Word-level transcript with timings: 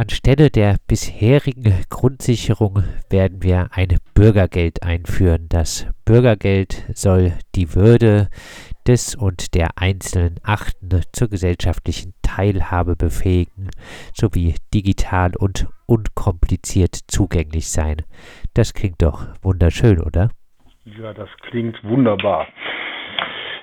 Anstelle 0.00 0.48
der 0.48 0.76
bisherigen 0.88 1.74
Grundsicherung 1.90 2.84
werden 3.10 3.42
wir 3.42 3.68
ein 3.72 3.98
Bürgergeld 4.14 4.82
einführen. 4.82 5.46
Das 5.50 5.92
Bürgergeld 6.06 6.86
soll 6.94 7.34
die 7.54 7.74
Würde 7.74 8.30
des 8.88 9.14
und 9.14 9.54
der 9.54 9.76
Einzelnen 9.76 10.36
achten, 10.42 11.02
zur 11.12 11.28
gesellschaftlichen 11.28 12.14
Teilhabe 12.22 12.96
befähigen 12.96 13.68
sowie 14.14 14.54
digital 14.72 15.32
und 15.38 15.68
unkompliziert 15.84 16.94
zugänglich 17.06 17.68
sein. 17.68 17.98
Das 18.54 18.72
klingt 18.72 19.02
doch 19.02 19.26
wunderschön, 19.42 20.00
oder? 20.00 20.30
Ja, 20.86 21.12
das 21.12 21.28
klingt 21.42 21.76
wunderbar. 21.84 22.48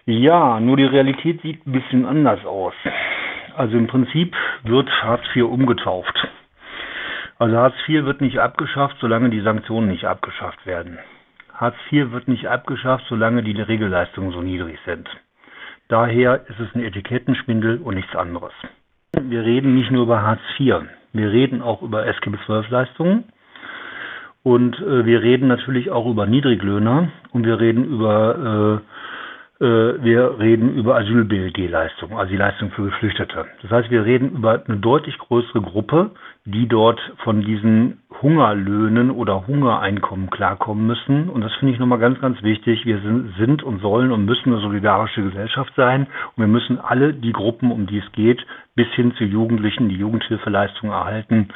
Ja, 0.05 0.59
nur 0.59 0.77
die 0.77 0.85
Realität 0.85 1.41
sieht 1.41 1.65
ein 1.65 1.71
bisschen 1.71 2.05
anders 2.05 2.45
aus. 2.45 2.75
Also 3.57 3.75
im 3.75 3.87
Prinzip 3.87 4.35
wird 4.65 4.87
Hartz 5.01 5.23
IV 5.35 5.45
umgetauft. 5.45 6.15
Also 7.39 7.57
Hartz 7.57 7.73
IV 7.87 8.05
wird 8.05 8.21
nicht 8.21 8.37
abgeschafft, 8.37 8.97
solange 9.01 9.31
die 9.31 9.41
Sanktionen 9.41 9.87
nicht 9.87 10.05
abgeschafft 10.05 10.63
werden. 10.67 10.99
Hartz 11.55 11.75
IV 11.91 12.11
wird 12.11 12.27
nicht 12.27 12.47
abgeschafft, 12.47 13.05
solange 13.09 13.41
die 13.41 13.59
Regelleistungen 13.59 14.31
so 14.31 14.43
niedrig 14.43 14.77
sind. 14.85 15.09
Daher 15.87 16.45
ist 16.47 16.59
es 16.59 16.75
ein 16.75 16.83
Etikettenschwindel 16.83 17.79
und 17.79 17.95
nichts 17.95 18.15
anderes. 18.15 18.53
Wir 19.19 19.43
reden 19.43 19.73
nicht 19.73 19.89
nur 19.89 20.03
über 20.03 20.21
Hartz 20.21 20.41
IV, 20.59 20.83
wir 21.13 21.31
reden 21.31 21.63
auch 21.63 21.81
über 21.81 22.05
SGB 22.05 22.37
XII 22.37 22.65
Leistungen 22.69 23.23
und 24.43 24.77
äh, 24.79 25.03
wir 25.03 25.23
reden 25.23 25.47
natürlich 25.47 25.89
auch 25.89 26.05
über 26.05 26.27
Niedriglöhner 26.27 27.09
und 27.31 27.43
wir 27.43 27.59
reden 27.59 27.85
über 27.85 28.83
äh, 28.83 28.96
wir 29.59 30.37
reden 30.39 30.75
über 30.75 30.97
Asyl-BLG-Leistungen, 30.97 32.15
also 32.15 32.29
die 32.29 32.37
Leistung 32.37 32.71
für 32.71 32.85
Geflüchtete. 32.85 33.45
Das 33.63 33.71
heißt, 33.71 33.89
wir 33.89 34.05
reden 34.05 34.35
über 34.35 34.61
eine 34.67 34.77
deutlich 34.77 35.17
größere 35.17 35.61
Gruppe, 35.61 36.11
die 36.45 36.67
dort 36.67 36.99
von 37.23 37.41
diesen 37.41 37.99
Hungerlöhnen 38.21 39.11
oder 39.11 39.47
Hungereinkommen 39.47 40.29
klarkommen 40.29 40.85
müssen. 40.85 41.29
Und 41.29 41.41
das 41.41 41.53
finde 41.55 41.73
ich 41.73 41.79
nochmal 41.79 41.99
ganz, 41.99 42.21
ganz 42.21 42.41
wichtig. 42.43 42.85
Wir 42.85 42.99
sind, 43.01 43.33
sind 43.37 43.63
und 43.63 43.81
sollen 43.81 44.11
und 44.11 44.25
müssen 44.25 44.53
eine 44.53 44.61
solidarische 44.61 45.23
Gesellschaft 45.23 45.73
sein. 45.75 46.07
Und 46.35 46.43
wir 46.43 46.47
müssen 46.47 46.79
alle 46.79 47.13
die 47.13 47.33
Gruppen, 47.33 47.71
um 47.71 47.87
die 47.87 47.97
es 47.97 48.11
geht, 48.11 48.45
bis 48.75 48.87
hin 48.93 49.13
zu 49.15 49.23
Jugendlichen, 49.23 49.89
die 49.89 49.97
Jugendhilfeleistungen 49.97 50.93
erhalten, 50.93 51.49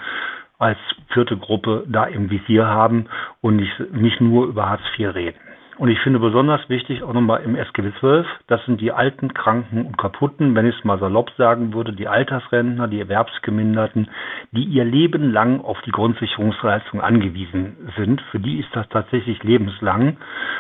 als 0.58 0.78
vierte 1.14 1.38
Gruppe 1.38 1.86
da 1.88 2.06
im 2.06 2.30
Visier 2.30 2.68
haben 2.68 3.06
und 3.42 3.58
nicht, 3.58 3.80
nicht 3.94 4.22
nur 4.22 4.48
über 4.48 4.70
Hartz 4.70 4.84
IV 4.98 5.14
reden. 5.16 5.40
Und 5.82 5.90
ich 5.90 6.00
finde 6.02 6.20
besonders 6.20 6.62
wichtig 6.70 7.02
auch 7.02 7.12
nochmal 7.12 7.42
im 7.42 7.56
SGB 7.56 7.90
XII, 7.90 8.24
das 8.46 8.64
sind 8.66 8.80
die 8.82 8.92
alten, 8.92 9.34
kranken 9.34 9.84
und 9.84 9.98
kaputten, 9.98 10.54
wenn 10.54 10.68
ich 10.68 10.78
es 10.78 10.84
mal 10.84 11.00
salopp 11.00 11.32
sagen 11.40 11.74
würde, 11.74 11.92
die 11.92 12.08
Altersrentner, 12.08 12.88
die 12.88 13.00
Erwerbsgeminderten, 13.00 14.08
die 14.52 14.64
ihr 14.64 14.86
Leben 14.86 15.32
lang 15.32 15.60
auf 15.60 15.82
die 15.84 15.90
Grundsicherungsleistung 15.90 17.02
angewiesen 17.02 17.90
sind. 17.98 18.22
Für 18.30 18.40
die 18.40 18.60
ist 18.60 18.70
das 18.74 18.88
tatsächlich 18.90 19.42
lebenslang 19.42 20.18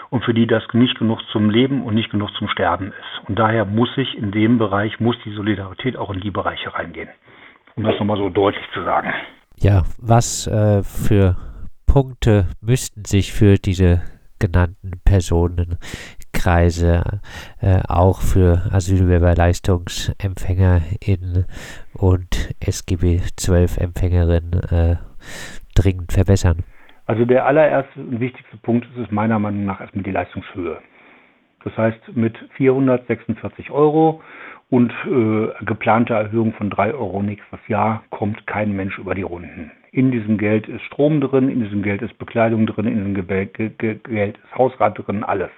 und 0.10 0.26
für 0.26 0.34
die 0.34 0.48
das 0.48 0.64
nicht 0.74 0.98
genug 0.98 1.20
zum 1.32 1.52
Leben 1.52 1.84
und 1.84 1.94
nicht 1.94 2.10
genug 2.10 2.32
zum 2.40 2.48
Sterben 2.48 2.88
ist. 2.88 3.30
Und 3.30 3.38
daher 3.38 3.66
muss 3.66 3.96
ich 3.98 4.18
in 4.18 4.32
dem 4.32 4.58
Bereich, 4.58 5.00
muss 5.00 5.18
die 5.24 5.34
Solidarität 5.34 5.98
auch 5.98 6.12
in 6.12 6.22
die 6.22 6.32
Bereiche 6.32 6.74
reingehen. 6.74 7.10
Um 7.76 7.84
das 7.84 7.94
nochmal 8.00 8.18
so 8.18 8.30
deutlich 8.30 8.66
zu 8.74 8.82
sagen. 8.82 9.14
Ja, 9.58 9.84
was 10.00 10.48
äh, 10.48 10.82
für 10.82 11.36
Punkte 11.86 12.48
müssten 12.60 13.06
sich 13.06 13.34
für 13.34 13.58
diese 13.58 14.02
genannten 14.42 15.00
Personenkreise 15.06 17.22
äh, 17.62 17.80
auch 17.88 18.20
für 18.20 18.64
Asylbewerberleistungsempfängerinnen 18.74 21.46
und 21.94 22.54
SGB 22.60 23.22
12 23.38 23.78
Empfängerinnen 23.78 24.60
äh, 24.70 24.98
dringend 25.76 26.12
verbessern? 26.12 26.66
Also 27.06 27.24
der 27.26 27.46
allererste 27.46 28.00
und 28.00 28.20
wichtigste 28.20 28.58
Punkt 28.58 28.88
ist 28.88 28.98
es 29.06 29.12
meiner 29.12 29.38
Meinung 29.40 29.66
nach 29.66 29.80
erstmal 29.80 30.04
die 30.04 30.12
Leistungshöhe. 30.12 30.80
Das 31.64 31.78
heißt, 31.78 32.16
mit 32.16 32.38
446 32.56 33.72
Euro 33.72 34.22
und 34.70 34.92
äh, 35.06 35.50
geplanter 35.66 36.16
Erhöhung 36.16 36.54
von 36.54 36.70
3 36.70 36.94
Euro 36.94 37.22
nächstes 37.22 37.60
Jahr 37.68 38.04
kommt 38.10 38.48
kein 38.48 38.76
Mensch 38.76 38.98
über 38.98 39.14
die 39.14 39.22
Runden. 39.22 39.72
In 39.94 40.10
diesem 40.12 40.38
Geld 40.38 40.70
ist 40.70 40.84
Strom 40.84 41.20
drin, 41.20 41.50
in 41.50 41.62
diesem 41.62 41.84
Geld 41.84 42.02
ist 42.02 42.18
Bekleidung 42.18 42.66
drin, 42.66 42.88
in 42.88 43.14
diesem 43.14 43.78
Geld 43.78 44.38
ist 44.38 44.58
Hausrat 44.58 44.98
drin, 44.98 45.24
alles. 45.24 45.52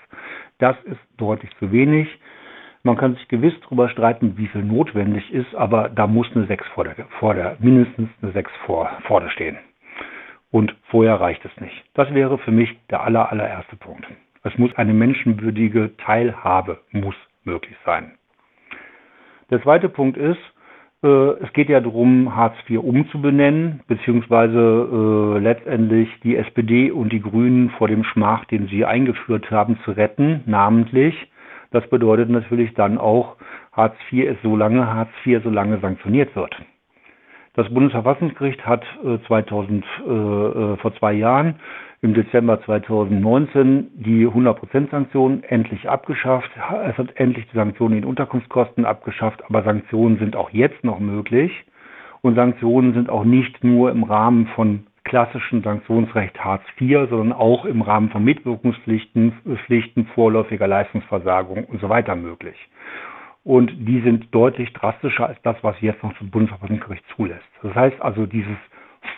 Das 0.58 0.76
ist 0.86 1.00
deutlich 1.18 1.52
zu 1.60 1.72
wenig. 1.72 2.08
Man 2.82 2.98
kann 2.98 3.14
sich 3.14 3.28
gewiss 3.28 3.54
darüber 3.62 3.90
streiten, 3.90 4.36
wie 4.36 4.48
viel 4.48 4.64
notwendig 4.64 5.32
ist, 5.32 5.54
aber 5.54 5.88
da 5.88 6.08
muss 6.08 6.28
eine 6.36 6.48
6 6.48 6.68
vor 6.74 6.84
der, 6.84 6.96
vor 7.20 7.36
der 7.36 7.58
mindestens 7.60 8.10
eine 8.22 8.32
6 8.32 8.52
vor, 8.66 8.90
vor 9.04 9.22
der 9.22 9.30
stehen. 9.30 9.58
Und 10.50 10.76
vorher 10.90 11.22
reicht 11.22 11.46
es 11.46 11.62
nicht. 11.62 11.84
Das 11.94 12.12
wäre 12.14 12.38
für 12.40 12.52
mich 12.52 12.76
der 12.90 13.04
aller, 13.04 13.32
allererste 13.32 13.76
Punkt. 13.76 14.06
Es 14.44 14.58
muss 14.58 14.76
eine 14.76 14.94
menschenwürdige 14.94 15.96
Teilhabe 15.98 16.82
muss 16.92 17.16
möglich 17.44 17.76
sein. 17.86 18.18
Der 19.50 19.62
zweite 19.62 19.90
Punkt 19.90 20.18
ist, 20.18 20.42
es 21.04 21.52
geht 21.54 21.70
ja 21.70 21.82
darum, 21.82 22.36
Hartz 22.36 22.56
IV 22.70 22.80
umzubenennen, 22.80 23.82
beziehungsweise 23.88 24.58
äh, 24.58 25.40
letztendlich 25.40 26.10
die 26.24 26.38
SPD 26.38 26.92
und 26.92 27.12
die 27.12 27.22
Grünen 27.22 27.72
vor 27.72 27.90
dem 27.90 28.04
Schmach, 28.06 28.46
den 28.46 28.68
sie 28.68 28.86
eingeführt 28.86 29.52
haben, 29.52 29.78
zu 29.84 29.92
retten, 29.92 30.44
namentlich. 30.46 31.16
Das 31.72 31.86
bedeutet 31.90 32.30
natürlich 32.30 32.74
dann 32.76 32.98
auch, 32.98 33.36
Hartz 33.74 33.96
IV 34.12 34.32
ist 34.32 34.42
so 34.44 34.56
lange 34.56 34.94
Hartz 34.94 35.10
IV, 35.26 35.42
solange 35.44 35.80
sanktioniert 35.80 36.36
wird. 36.36 36.56
Das 37.56 37.70
Bundesverfassungsgericht 37.72 38.66
hat 38.66 38.84
äh, 39.04 39.20
2000, 39.28 39.86
äh, 39.86 40.10
äh, 40.10 40.78
vor 40.78 40.96
zwei 40.98 41.14
Jahren 41.14 41.56
im 42.02 42.16
Dezember 42.16 42.62
2019 42.64 43.92
die 43.94 44.28
100%-Sanktionen 44.28 45.44
endlich 45.44 45.88
abgeschafft. 45.88 46.50
Es 46.88 46.98
hat 46.98 47.16
endlich 47.16 47.46
die 47.52 47.56
Sanktionen 47.56 48.00
in 48.00 48.06
Unterkunftskosten 48.06 48.86
abgeschafft, 48.86 49.44
aber 49.46 49.64
Sanktionen 49.64 50.18
sind 50.18 50.36
auch 50.36 50.50
jetzt 50.50 50.84
noch 50.84 51.00
möglich. 51.00 51.52
Und 52.22 52.36
Sanktionen 52.36 52.94
sind 52.94 53.10
auch 53.10 53.24
nicht 53.24 53.64
nur 53.64 53.92
im 53.92 54.04
Rahmen 54.04 54.48
von 54.48 54.88
klassischen 55.04 55.62
Sanktionsrecht 55.62 56.44
Hartz 56.44 56.64
IV, 56.80 57.08
sondern 57.10 57.34
auch 57.34 57.66
im 57.66 57.82
Rahmen 57.82 58.10
von 58.10 58.24
Mitwirkungspflichten, 58.24 59.34
Pflichten, 59.66 60.08
vorläufiger 60.16 60.68
Leistungsversagung 60.68 61.66
und 61.66 61.80
so 61.80 61.90
weiter 61.90 62.16
möglich. 62.16 62.56
Und 63.44 63.72
die 63.78 64.02
sind 64.02 64.34
deutlich 64.34 64.72
drastischer 64.74 65.28
als 65.28 65.38
das, 65.44 65.58
was 65.62 65.76
jetzt 65.82 66.02
noch 66.02 66.18
zum 66.18 66.30
Bundesverfassungsgericht 66.30 67.04
zulässt. 67.16 67.44
Das 67.62 67.76
heißt 67.76 68.02
also, 68.02 68.26
dieses 68.26 68.58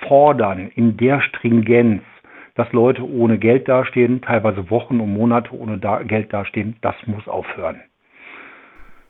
Fordern 0.08 0.70
in 0.76 0.98
der 0.98 1.22
Stringenz, 1.22 2.02
dass 2.56 2.72
Leute 2.72 3.08
ohne 3.08 3.38
Geld 3.38 3.68
dastehen, 3.68 4.22
teilweise 4.22 4.70
Wochen 4.70 5.00
und 5.00 5.14
Monate 5.14 5.54
ohne 5.54 5.78
da 5.78 6.02
Geld 6.04 6.34
dastehen, 6.34 6.78
das 6.82 6.96
muss 7.06 7.28
aufhören. 7.28 7.82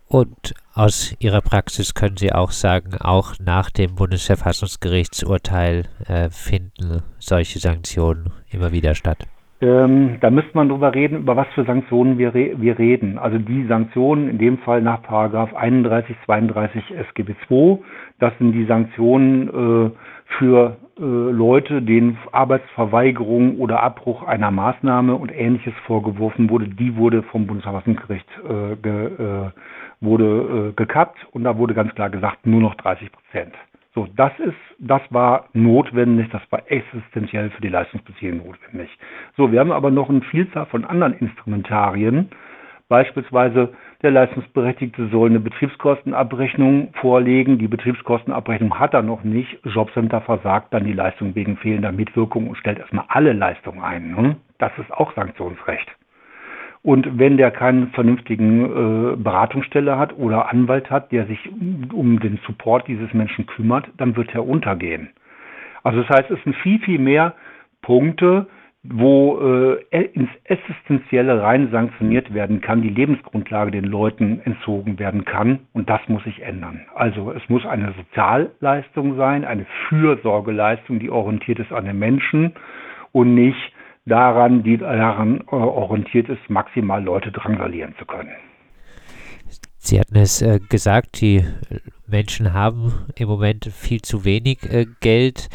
Und 0.08 0.54
aus 0.74 1.16
Ihrer 1.20 1.42
Praxis 1.42 1.94
können 1.94 2.18
Sie 2.18 2.31
auch 2.31 2.52
sagen, 2.52 2.96
auch 3.00 3.34
nach 3.40 3.72
dem 3.72 3.96
Bundesverfassungsgerichtsurteil 3.96 5.86
äh, 6.08 6.30
finden 6.30 7.02
solche 7.18 7.59
Sanktionen 7.59 8.31
immer 8.50 8.72
wieder 8.72 8.94
statt. 8.94 9.28
Ähm, 9.62 10.18
da 10.20 10.30
müsste 10.32 10.52
man 10.54 10.68
drüber 10.68 10.94
reden, 10.94 11.20
über 11.20 11.38
was 11.38 11.48
für 11.56 11.64
Sanktionen 11.64 12.18
wir, 12.18 12.34
re 12.34 12.56
wir 12.58 12.78
reden. 12.78 13.18
Also 13.18 13.38
die 13.38 13.66
Sanktionen 13.68 14.30
in 14.30 14.38
dem 14.38 14.58
Fall 14.60 14.82
nach 14.82 15.02
Paragraph 15.02 15.54
31, 15.54 16.16
32 16.26 16.84
SGB 16.92 17.36
II, 17.50 17.80
das 18.20 18.38
sind 18.38 18.52
die 18.52 18.66
Sanktionen 18.66 19.48
äh, 19.48 19.92
für 20.38 20.76
äh, 20.98 21.02
Leute, 21.02 21.82
denen 21.82 22.18
Arbeitsverweigerung 22.34 23.58
oder 23.58 23.82
Abbruch 23.82 24.24
einer 24.24 24.52
Maßnahme 24.52 25.16
und 25.16 25.34
ähnliches 25.34 25.74
vorgeworfen 25.86 26.50
wurde, 26.50 26.68
die 26.68 26.98
wurde 26.98 27.24
vom 27.24 27.48
Bundesverfassungsgericht 27.48 28.28
äh, 28.44 28.76
ge, 28.76 29.06
äh, 29.06 29.52
wurde 30.02 30.70
äh, 30.70 30.74
gekappt 30.74 31.28
und 31.32 31.46
da 31.46 31.58
wurde 31.58 31.74
ganz 31.74 31.96
klar 31.96 32.10
gesagt, 32.10 32.46
nur 32.46 32.60
noch 32.60 32.76
30 32.76 33.10
Prozent. 33.10 33.54
So, 33.95 34.07
das 34.16 34.31
ist, 34.39 34.56
das 34.78 35.01
war 35.09 35.47
notwendig, 35.53 36.27
das 36.30 36.42
war 36.51 36.69
existenziell 36.69 37.50
für 37.50 37.62
die 37.62 37.69
Leistungsbeziehung 37.69 38.38
notwendig. 38.45 38.89
So, 39.38 39.51
wir 39.51 39.62
haben 39.62 39.71
aber 39.71 39.89
noch 39.89 40.09
eine 40.09 40.21
Vielzahl 40.21 40.65
von 40.65 40.86
anderen 40.86 41.13
Instrumentarien, 41.13 42.30
Beispielsweise 42.88 43.74
der 44.03 44.12
Leistungsberechtigte 44.12 45.07
soll 45.07 45.30
eine 45.30 45.39
Betriebskostenabrechnung 45.39 46.94
vorlegen. 47.01 47.57
Die 47.57 47.68
Betriebskostenabrechnung 47.68 48.80
hat 48.80 48.94
er 48.94 49.01
noch 49.01 49.24
nicht. 49.24 49.57
Jobcenter 49.63 50.21
versagt 50.21 50.71
dann 50.71 50.86
die 50.86 50.94
Leistung 50.94 51.33
wegen 51.33 51.57
fehlender 51.57 51.91
Mitwirkung 51.91 52.48
und 52.48 52.57
stellt 52.57 52.77
erstmal 52.77 53.06
alle 53.07 53.33
Leistungen 53.33 53.81
ein. 53.81 54.12
Ne? 54.12 54.36
Das 54.59 54.71
ist 54.77 54.91
auch 54.91 55.15
Sanktionsrecht. 55.15 55.88
Und 56.86 57.18
wenn 57.18 57.38
der 57.38 57.50
keinen 57.50 57.88
vernünftigen 57.94 58.64
äh, 58.64 59.16
Beratungsstelle 59.16 59.98
hat 59.98 60.16
oder 60.20 60.52
Anwalt 60.52 60.92
hat, 60.92 61.12
der 61.12 61.26
sich 61.26 61.40
um, 61.52 61.90
um 61.92 62.20
den 62.20 62.38
Support 62.46 62.88
dieses 62.88 63.12
Menschen 63.12 63.48
kümmert, 63.48 63.90
dann 63.98 64.16
wird 64.16 64.36
er 64.36 64.48
untergehen. 64.48 65.10
Also 65.82 66.04
das 66.04 66.10
heißt, 66.10 66.30
es 66.30 66.44
sind 66.44 66.56
viel, 66.58 66.78
viel 66.78 67.00
mehr 67.00 67.34
Punkte, 67.82 68.46
wo 68.84 69.40
äh, 69.90 70.04
ins 70.14 70.30
Existenzielle 70.44 71.42
rein 71.42 71.72
sanktioniert 71.72 72.36
werden 72.36 72.62
kann, 72.62 72.84
die 72.84 72.90
Lebensgrundlage 72.90 73.72
den 73.72 73.86
Leuten 73.86 74.42
entzogen 74.44 75.00
werden 75.00 75.26
kann. 75.26 75.62
Und 75.74 75.90
das 75.90 76.02
muss 76.08 76.24
sich 76.24 76.44
ändern. 76.44 76.82
Also 76.94 77.32
es 77.32 77.42
muss 77.50 77.66
eine 77.66 77.94
Sozialleistung 77.94 79.18
sein, 79.18 79.44
eine 79.44 79.66
Fürsorgeleistung, 79.90 81.00
die 81.00 81.10
orientiert 81.10 81.58
ist 81.58 81.74
an 81.74 81.86
den 81.86 81.98
Menschen 81.98 82.54
und 83.12 83.34
nicht 83.34 83.74
daran, 84.06 84.63
die 84.63 84.78
daran 84.78 85.42
äh, 85.52 85.56
orientiert 85.56 86.30
ist, 86.30 86.50
maximal 86.50 87.04
Leute 87.04 87.31
drangsalieren 87.31 87.96
zu 87.98 88.06
können. 88.06 88.36
Sie 89.78 90.00
hatten 90.00 90.16
es 90.16 90.42
äh, 90.42 90.60
gesagt, 90.68 91.22
die 91.22 91.44
Menschen 92.07 92.54
haben 92.54 92.94
im 93.16 93.28
Moment 93.28 93.66
viel 93.66 94.02
zu 94.02 94.24
wenig 94.25 94.63
äh, 94.63 94.88
Geld. 95.00 95.50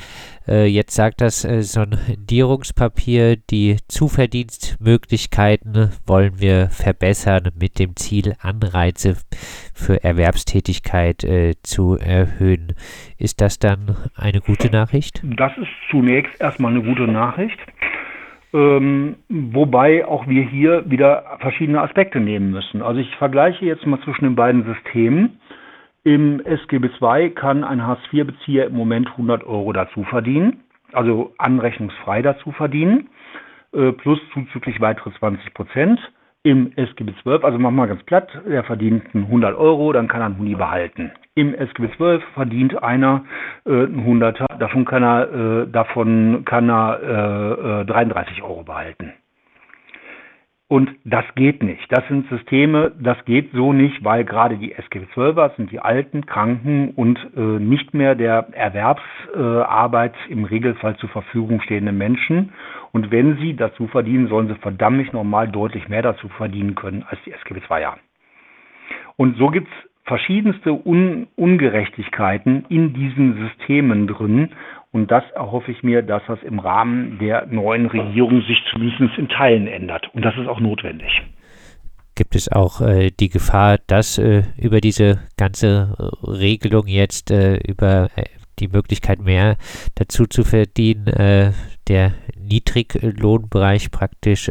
Äh, 0.46 0.66
jetzt 0.66 0.94
sagt 0.94 1.20
das 1.20 1.44
äh, 1.44 1.62
Sondierungspapier, 1.62 3.34
die 3.36 3.78
Zuverdienstmöglichkeiten 3.88 5.90
wollen 6.06 6.40
wir 6.40 6.68
verbessern 6.70 7.50
mit 7.58 7.78
dem 7.78 7.96
Ziel, 7.96 8.36
Anreize 8.40 9.16
für 9.74 10.04
Erwerbstätigkeit 10.04 11.24
äh, 11.24 11.54
zu 11.62 11.96
erhöhen. 11.96 12.74
Ist 13.18 13.40
das 13.40 13.58
dann 13.58 13.96
eine 14.14 14.40
gute 14.40 14.70
Nachricht? 14.70 15.22
Das 15.24 15.56
ist 15.56 15.70
zunächst 15.90 16.38
erstmal 16.40 16.70
eine 16.72 16.82
gute 16.82 17.08
Nachricht. 17.08 17.58
Ähm, 18.52 19.16
wobei 19.28 20.04
auch 20.04 20.26
wir 20.26 20.42
hier 20.42 20.90
wieder 20.90 21.38
verschiedene 21.40 21.80
Aspekte 21.80 22.18
nehmen 22.18 22.50
müssen. 22.50 22.82
Also 22.82 23.00
ich 23.00 23.14
vergleiche 23.16 23.64
jetzt 23.64 23.86
mal 23.86 24.00
zwischen 24.00 24.24
den 24.24 24.34
beiden 24.34 24.64
Systemen. 24.64 25.38
Im 26.02 26.40
SGB 26.44 26.90
II 27.00 27.30
kann 27.30 27.62
ein 27.62 27.86
Hartz-IV-Bezieher 27.86 28.66
im 28.66 28.74
Moment 28.74 29.08
100 29.08 29.44
Euro 29.44 29.72
dazu 29.72 30.02
verdienen, 30.04 30.60
also 30.92 31.32
anrechnungsfrei 31.38 32.22
dazu 32.22 32.52
verdienen, 32.52 33.08
äh, 33.72 33.92
plus 33.92 34.18
zuzüglich 34.32 34.80
weitere 34.80 35.12
20 35.12 35.54
Prozent. 35.54 36.00
Im 36.42 36.72
SGB 36.74 37.12
XII, 37.22 37.44
also 37.44 37.58
machen 37.58 37.76
wir 37.76 37.86
ganz 37.86 38.02
platt, 38.04 38.30
der 38.48 38.64
verdient 38.64 39.04
100 39.14 39.54
Euro, 39.58 39.92
dann 39.92 40.08
kann 40.08 40.22
er 40.22 40.26
einen 40.26 40.38
Huni 40.38 40.54
behalten. 40.54 41.12
Im 41.34 41.54
SGB 41.54 41.88
XII 41.88 42.20
verdient 42.32 42.82
einer 42.82 43.26
äh, 43.66 43.70
einen 43.70 44.04
Hunderter, 44.06 44.46
davon 44.58 44.86
kann 44.86 45.02
er, 45.02 45.32
äh, 45.64 45.66
davon 45.70 46.46
kann 46.46 46.70
er 46.70 47.82
äh, 47.82 47.84
33 47.84 48.38
äh, 48.38 48.42
Euro 48.42 48.62
behalten. 48.62 49.12
Und 50.70 50.92
das 51.02 51.24
geht 51.34 51.64
nicht. 51.64 51.84
Das 51.90 52.06
sind 52.06 52.28
Systeme, 52.28 52.92
das 53.00 53.16
geht 53.24 53.50
so 53.52 53.72
nicht, 53.72 54.04
weil 54.04 54.24
gerade 54.24 54.56
die 54.56 54.70
SGB 54.70 55.06
12er 55.16 55.56
sind 55.56 55.72
die 55.72 55.80
alten, 55.80 56.26
kranken 56.26 56.90
und 56.90 57.18
äh, 57.36 57.40
nicht 57.40 57.92
mehr 57.92 58.14
der 58.14 58.46
Erwerbsarbeit 58.52 60.14
äh, 60.28 60.32
im 60.32 60.44
Regelfall 60.44 60.96
zur 60.98 61.08
Verfügung 61.08 61.60
stehenden 61.60 61.98
Menschen. 61.98 62.52
Und 62.92 63.10
wenn 63.10 63.36
sie 63.38 63.56
dazu 63.56 63.88
verdienen, 63.88 64.28
sollen 64.28 64.46
sie 64.46 64.54
verdammt 64.54 65.12
normal 65.12 65.48
deutlich 65.48 65.88
mehr 65.88 66.02
dazu 66.02 66.28
verdienen 66.28 66.76
können 66.76 67.04
als 67.08 67.18
die 67.26 67.32
SGB 67.32 67.62
2er. 67.68 67.94
Und 69.16 69.38
so 69.38 69.48
gibt's 69.48 69.72
verschiedenste 70.10 70.72
Un 70.72 71.28
Ungerechtigkeiten 71.36 72.64
in 72.68 72.92
diesen 72.94 73.38
Systemen 73.38 74.08
drin. 74.08 74.48
Und 74.90 75.08
das 75.12 75.22
erhoffe 75.36 75.70
ich 75.70 75.84
mir, 75.84 76.02
dass 76.02 76.22
das 76.26 76.42
im 76.42 76.58
Rahmen 76.58 77.18
der 77.20 77.46
neuen 77.46 77.86
Regierung 77.86 78.42
sich 78.42 78.58
zumindest 78.72 79.16
in 79.18 79.28
Teilen 79.28 79.68
ändert. 79.68 80.10
Und 80.12 80.24
das 80.24 80.36
ist 80.36 80.48
auch 80.48 80.58
notwendig. 80.58 81.22
Gibt 82.16 82.34
es 82.34 82.50
auch 82.50 82.80
äh, 82.80 83.10
die 83.20 83.28
Gefahr, 83.28 83.78
dass 83.86 84.18
äh, 84.18 84.42
über 84.60 84.80
diese 84.80 85.20
ganze 85.36 85.94
äh, 85.96 86.28
Regelung 86.28 86.88
jetzt 86.88 87.30
äh, 87.30 87.58
über 87.58 88.08
äh, 88.16 88.24
die 88.58 88.66
Möglichkeit 88.66 89.20
mehr 89.20 89.56
dazu 89.94 90.26
zu 90.26 90.42
verdienen, 90.42 91.06
äh, 91.06 91.52
der 91.86 92.14
Niedriglohnbereich 92.36 93.92
praktisch 93.92 94.50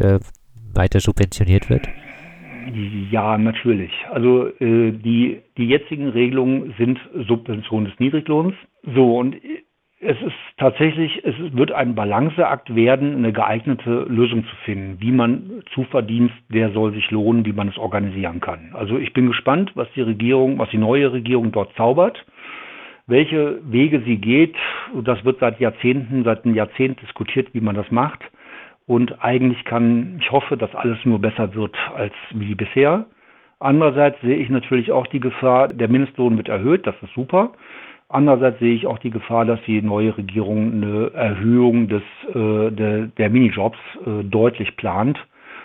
weiter 0.74 1.00
subventioniert 1.00 1.68
wird? 1.68 1.86
Ja, 3.10 3.38
natürlich. 3.38 3.92
Also 4.10 4.48
äh, 4.60 4.92
die, 4.92 5.40
die 5.56 5.66
jetzigen 5.66 6.08
Regelungen 6.08 6.74
sind 6.78 6.98
Subvention 7.26 7.84
des 7.84 7.98
Niedriglohns. 7.98 8.54
So, 8.94 9.18
und 9.18 9.36
es 10.02 10.16
ist 10.22 10.34
tatsächlich, 10.56 11.22
es 11.24 11.34
wird 11.52 11.72
ein 11.72 11.94
Balanceakt 11.94 12.74
werden, 12.74 13.16
eine 13.16 13.32
geeignete 13.32 14.06
Lösung 14.08 14.44
zu 14.44 14.56
finden, 14.64 14.96
wie 15.00 15.12
man 15.12 15.62
Zuverdienst, 15.74 16.34
der 16.48 16.72
soll 16.72 16.94
sich 16.94 17.10
lohnen, 17.10 17.44
wie 17.44 17.52
man 17.52 17.68
es 17.68 17.76
organisieren 17.76 18.40
kann. 18.40 18.70
Also 18.72 18.96
ich 18.96 19.12
bin 19.12 19.26
gespannt, 19.26 19.72
was 19.74 19.88
die 19.94 20.00
Regierung, 20.00 20.58
was 20.58 20.70
die 20.70 20.78
neue 20.78 21.12
Regierung 21.12 21.52
dort 21.52 21.74
zaubert, 21.76 22.24
welche 23.06 23.60
Wege 23.70 24.00
sie 24.06 24.16
geht. 24.16 24.56
Das 25.04 25.22
wird 25.24 25.38
seit 25.40 25.60
Jahrzehnten, 25.60 26.24
seit 26.24 26.46
einem 26.46 26.54
Jahrzehnt 26.54 27.02
diskutiert, 27.02 27.52
wie 27.52 27.60
man 27.60 27.74
das 27.74 27.90
macht. 27.90 28.20
Und 28.90 29.22
eigentlich 29.22 29.64
kann, 29.64 30.18
ich 30.20 30.32
hoffe, 30.32 30.56
dass 30.56 30.74
alles 30.74 30.98
nur 31.04 31.20
besser 31.20 31.54
wird 31.54 31.76
als 31.94 32.12
wie 32.34 32.56
bisher. 32.56 33.06
Andererseits 33.60 34.20
sehe 34.20 34.34
ich 34.34 34.50
natürlich 34.50 34.90
auch 34.90 35.06
die 35.06 35.20
Gefahr, 35.20 35.68
der 35.68 35.86
Mindestlohn 35.86 36.36
wird 36.36 36.48
erhöht, 36.48 36.88
das 36.88 36.96
ist 37.00 37.14
super. 37.14 37.52
Andererseits 38.08 38.58
sehe 38.58 38.74
ich 38.74 38.88
auch 38.88 38.98
die 38.98 39.10
Gefahr, 39.10 39.44
dass 39.44 39.62
die 39.62 39.80
neue 39.80 40.18
Regierung 40.18 40.72
eine 40.72 41.12
Erhöhung 41.14 41.86
des, 41.86 42.02
äh, 42.34 42.72
der, 42.72 43.06
der 43.16 43.30
Minijobs 43.30 43.78
äh, 44.04 44.24
deutlich 44.24 44.76
plant. 44.76 45.24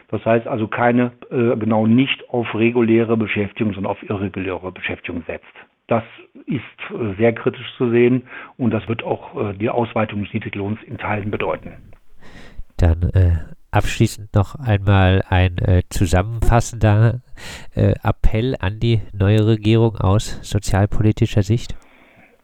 Das 0.09 0.23
heißt 0.23 0.45
also 0.45 0.67
keine, 0.67 1.13
äh, 1.31 1.57
genau 1.57 1.87
nicht 1.87 2.29
auf 2.29 2.53
reguläre 2.53 3.17
Beschäftigung, 3.17 3.73
sondern 3.73 3.93
auf 3.93 4.07
irreguläre 4.07 4.71
Beschäftigung 4.71 5.23
setzt. 5.25 5.55
Das 5.87 6.03
ist 6.45 6.61
äh, 6.91 7.15
sehr 7.17 7.33
kritisch 7.33 7.73
zu 7.79 7.89
sehen 7.89 8.27
und 8.59 8.71
das 8.71 8.87
wird 8.87 9.03
auch 9.03 9.49
äh, 9.49 9.53
die 9.55 9.71
Ausweitung 9.71 10.23
des 10.23 10.31
Niedriglohns 10.31 10.77
in 10.83 10.99
Teilen 10.99 11.31
bedeuten. 11.31 11.71
Dann 12.77 13.09
äh, 13.13 13.37
abschließend 13.71 14.33
noch 14.33 14.55
einmal 14.55 15.21
ein 15.29 15.57
äh, 15.57 15.81
zusammenfassender 15.89 17.21
äh, 17.75 17.93
Appell 18.03 18.55
an 18.59 18.79
die 18.79 19.01
neue 19.13 19.45
Regierung 19.45 19.97
aus 19.97 20.39
sozialpolitischer 20.41 21.43
Sicht. 21.43 21.75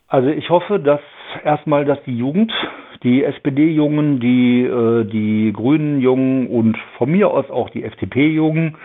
Also 0.08 0.30
ich 0.30 0.50
hoffe, 0.50 0.80
dass 0.80 1.00
erstmal, 1.44 1.86
dass 1.86 2.00
die 2.06 2.18
Jugend, 2.18 2.52
die 3.04 3.24
SPD-Jungen, 3.24 4.20
die, 4.20 4.64
äh, 4.64 5.06
die 5.06 5.54
Grünen-Jungen 5.54 6.48
und 6.48 6.78
von 6.98 7.10
mir 7.10 7.30
aus 7.30 7.50
auch 7.50 7.70
die 7.70 7.84
FDP-Jungen 7.84 8.76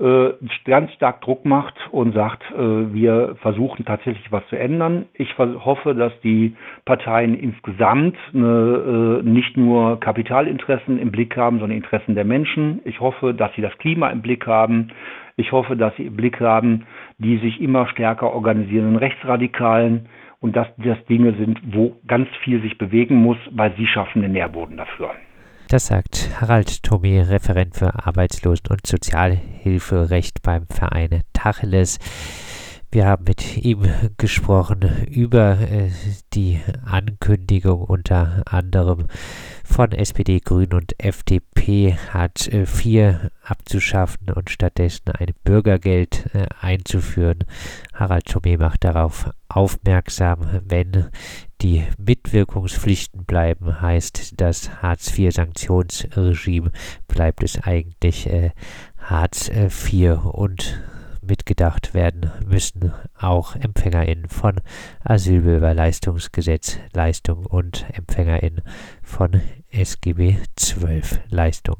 äh, 0.00 0.30
ganz 0.64 0.92
stark 0.92 1.20
Druck 1.20 1.44
macht 1.44 1.74
und 1.92 2.14
sagt, 2.14 2.42
äh, 2.52 2.92
wir 2.92 3.36
versuchen 3.40 3.84
tatsächlich 3.84 4.30
was 4.32 4.46
zu 4.48 4.56
ändern. 4.56 5.06
Ich 5.14 5.38
hoffe, 5.38 5.94
dass 5.94 6.12
die 6.22 6.56
Parteien 6.84 7.34
insgesamt 7.34 8.16
eine, 8.32 9.22
äh, 9.22 9.28
nicht 9.28 9.56
nur 9.56 10.00
Kapitalinteressen 10.00 10.98
im 10.98 11.12
Blick 11.12 11.36
haben, 11.36 11.60
sondern 11.60 11.76
Interessen 11.78 12.14
der 12.14 12.24
Menschen. 12.24 12.80
Ich 12.84 13.00
hoffe, 13.00 13.34
dass 13.34 13.54
sie 13.54 13.62
das 13.62 13.76
Klima 13.78 14.10
im 14.10 14.22
Blick 14.22 14.46
haben. 14.46 14.88
Ich 15.36 15.52
hoffe, 15.52 15.76
dass 15.76 15.94
sie 15.96 16.06
im 16.06 16.16
Blick 16.16 16.40
haben, 16.40 16.86
die 17.18 17.38
sich 17.38 17.60
immer 17.60 17.86
stärker 17.88 18.32
organisierenden 18.32 18.96
Rechtsradikalen 18.96 20.08
und 20.40 20.54
dass 20.56 20.68
das 20.76 21.02
Dinge 21.06 21.34
sind, 21.34 21.60
wo 21.72 21.96
ganz 22.06 22.28
viel 22.42 22.60
sich 22.62 22.78
bewegen 22.78 23.16
muss, 23.16 23.38
weil 23.50 23.72
sie 23.76 23.86
schaffen 23.86 24.22
den 24.22 24.32
Nährboden 24.32 24.76
dafür. 24.76 25.10
Das 25.74 25.86
sagt 25.86 26.40
Harald 26.40 26.70
Thomé, 26.84 27.28
Referent 27.28 27.74
für 27.74 28.06
Arbeitslosen- 28.06 28.70
und 28.70 28.86
Sozialhilferecht 28.86 30.40
beim 30.40 30.68
Verein 30.68 31.22
Tacheles. 31.32 31.98
Wir 32.92 33.06
haben 33.06 33.24
mit 33.24 33.56
ihm 33.56 33.82
gesprochen 34.16 35.04
über 35.10 35.58
äh, 35.58 35.90
die 36.32 36.60
Ankündigung 36.84 37.82
unter 37.82 38.44
anderem 38.46 39.08
von 39.64 39.90
SPD, 39.90 40.38
Grünen 40.38 40.74
und 40.74 40.94
FDP, 41.02 41.96
Hartz 42.12 42.46
IV 42.46 43.32
abzuschaffen 43.42 44.30
und 44.30 44.50
stattdessen 44.50 45.10
ein 45.18 45.34
Bürgergeld 45.42 46.30
äh, 46.34 46.46
einzuführen. 46.60 47.40
Harald 47.92 48.28
Thomé 48.28 48.60
macht 48.60 48.84
darauf 48.84 49.28
aufmerksam, 49.48 50.62
wenn 50.68 51.08
die 51.64 51.82
Mitwirkungspflichten 51.96 53.24
bleiben, 53.24 53.80
heißt 53.80 54.34
das 54.36 54.82
Hartz-IV-Sanktionsregime, 54.82 56.70
bleibt 57.08 57.42
es 57.42 57.58
eigentlich 57.62 58.26
äh, 58.26 58.50
Hartz 58.98 59.48
IV 59.48 60.26
und 60.26 60.82
mitgedacht 61.22 61.94
werden 61.94 62.30
müssen 62.46 62.92
auch 63.18 63.56
EmpfängerInnen 63.56 64.28
von 64.28 64.60
Asylbewerberleistungsgesetz 65.04 66.78
Leistung 66.92 67.46
und 67.46 67.86
EmpfängerInnen 67.94 68.60
von 69.02 69.40
SGB 69.70 70.36
12 70.56 71.20
Leistung. 71.30 71.78